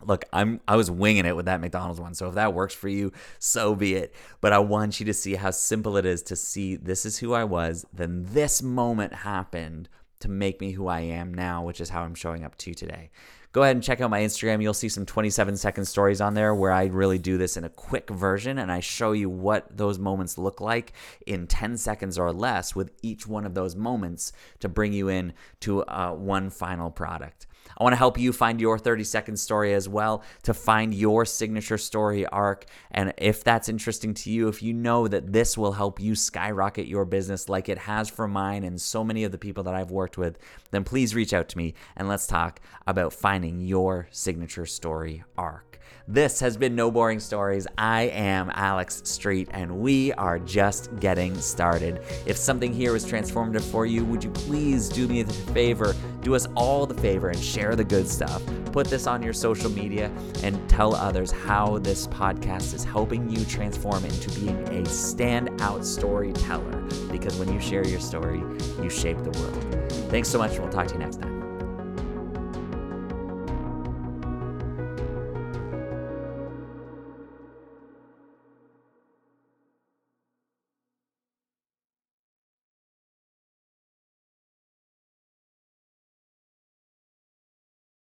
look 0.06 0.24
i'm 0.32 0.60
i 0.66 0.76
was 0.76 0.90
winging 0.90 1.26
it 1.26 1.36
with 1.36 1.46
that 1.46 1.60
mcdonald's 1.60 2.00
one 2.00 2.14
so 2.14 2.28
if 2.28 2.34
that 2.34 2.54
works 2.54 2.74
for 2.74 2.88
you 2.88 3.12
so 3.38 3.74
be 3.74 3.94
it. 3.94 4.14
But 4.40 4.52
i 4.52 4.58
want 4.58 5.00
you 5.00 5.06
to 5.06 5.14
see 5.14 5.34
how 5.34 5.50
simple 5.50 5.96
it 5.96 6.06
is 6.06 6.22
to 6.24 6.36
see 6.36 6.76
this 6.76 7.04
is 7.06 7.18
who 7.18 7.32
i 7.32 7.44
was 7.44 7.86
then 7.92 8.26
this 8.30 8.62
moment 8.62 9.12
happened 9.12 9.88
to 10.20 10.28
make 10.28 10.60
me 10.60 10.72
who 10.72 10.86
i 10.86 11.00
am 11.00 11.32
now 11.32 11.64
which 11.64 11.80
is 11.80 11.90
how 11.90 12.02
i'm 12.02 12.14
showing 12.14 12.44
up 12.44 12.56
to 12.58 12.70
you 12.70 12.74
today. 12.74 13.10
Go 13.52 13.62
ahead 13.62 13.76
and 13.76 13.82
check 13.84 14.00
out 14.00 14.08
my 14.08 14.20
instagram. 14.20 14.62
You'll 14.62 14.72
see 14.72 14.88
some 14.88 15.04
27 15.04 15.58
second 15.58 15.84
stories 15.84 16.20
on 16.20 16.34
there 16.34 16.54
where 16.54 16.72
i 16.72 16.86
really 16.86 17.18
do 17.18 17.36
this 17.36 17.56
in 17.56 17.64
a 17.64 17.68
quick 17.68 18.08
version 18.08 18.58
and 18.58 18.72
i 18.72 18.80
show 18.80 19.12
you 19.12 19.28
what 19.28 19.76
those 19.76 19.98
moments 19.98 20.38
look 20.38 20.60
like 20.60 20.92
in 21.26 21.46
10 21.46 21.76
seconds 21.76 22.18
or 22.18 22.32
less 22.32 22.74
with 22.74 22.90
each 23.02 23.26
one 23.26 23.44
of 23.44 23.54
those 23.54 23.76
moments 23.76 24.32
to 24.60 24.68
bring 24.68 24.92
you 24.92 25.08
in 25.08 25.32
to 25.60 25.82
uh, 25.84 26.12
one 26.12 26.50
final 26.50 26.90
product 26.90 27.46
I 27.78 27.82
want 27.82 27.92
to 27.92 27.98
help 27.98 28.18
you 28.18 28.32
find 28.32 28.60
your 28.60 28.78
30 28.78 29.04
second 29.04 29.36
story 29.36 29.74
as 29.74 29.88
well 29.88 30.22
to 30.44 30.54
find 30.54 30.94
your 30.94 31.24
signature 31.24 31.78
story 31.78 32.26
arc. 32.26 32.66
And 32.90 33.12
if 33.18 33.42
that's 33.42 33.68
interesting 33.68 34.14
to 34.14 34.30
you, 34.30 34.48
if 34.48 34.62
you 34.62 34.72
know 34.72 35.08
that 35.08 35.32
this 35.32 35.56
will 35.56 35.72
help 35.72 36.00
you 36.00 36.14
skyrocket 36.14 36.86
your 36.86 37.04
business 37.04 37.48
like 37.48 37.68
it 37.68 37.78
has 37.78 38.08
for 38.08 38.28
mine 38.28 38.64
and 38.64 38.80
so 38.80 39.02
many 39.02 39.24
of 39.24 39.32
the 39.32 39.38
people 39.38 39.64
that 39.64 39.74
I've 39.74 39.90
worked 39.90 40.18
with, 40.18 40.38
then 40.70 40.84
please 40.84 41.14
reach 41.14 41.32
out 41.32 41.48
to 41.50 41.58
me 41.58 41.74
and 41.96 42.08
let's 42.08 42.26
talk 42.26 42.60
about 42.86 43.12
finding 43.12 43.60
your 43.60 44.08
signature 44.10 44.66
story 44.66 45.24
arc. 45.36 45.72
This 46.08 46.40
has 46.40 46.56
been 46.56 46.74
No 46.74 46.90
Boring 46.90 47.20
Stories. 47.20 47.66
I 47.78 48.02
am 48.02 48.50
Alex 48.54 49.02
Street, 49.04 49.48
and 49.52 49.78
we 49.78 50.12
are 50.14 50.38
just 50.40 50.94
getting 50.98 51.40
started. 51.40 52.00
If 52.26 52.36
something 52.36 52.72
here 52.72 52.92
was 52.92 53.06
transformative 53.06 53.62
for 53.62 53.86
you, 53.86 54.04
would 54.06 54.24
you 54.24 54.30
please 54.30 54.88
do 54.88 55.06
me 55.06 55.22
the 55.22 55.32
favor, 55.32 55.94
do 56.20 56.34
us 56.34 56.48
all 56.56 56.86
the 56.86 57.00
favor, 57.00 57.28
and 57.28 57.40
share 57.52 57.76
the 57.76 57.84
good 57.84 58.08
stuff? 58.08 58.42
Put 58.72 58.86
this 58.86 59.06
on 59.06 59.22
your 59.22 59.32
social 59.32 59.70
media 59.70 60.10
and 60.42 60.68
tell 60.68 60.94
others 60.94 61.30
how 61.30 61.78
this 61.78 62.06
podcast 62.06 62.74
is 62.74 62.84
helping 62.84 63.28
you 63.28 63.44
transform 63.44 64.04
into 64.04 64.30
being 64.40 64.56
a 64.68 64.82
standout 64.82 65.84
storyteller. 65.84 66.80
Because 67.10 67.36
when 67.36 67.52
you 67.52 67.60
share 67.60 67.86
your 67.86 68.00
story, 68.00 68.38
you 68.82 68.88
shape 68.88 69.18
the 69.18 69.38
world. 69.38 69.92
Thanks 70.10 70.28
so 70.28 70.38
much, 70.38 70.52
and 70.52 70.60
we'll 70.60 70.72
talk 70.72 70.86
to 70.88 70.94
you 70.94 71.00
next 71.00 71.20
time. 71.20 71.31